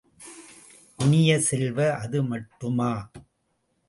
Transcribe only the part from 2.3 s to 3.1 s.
மட்டுமா!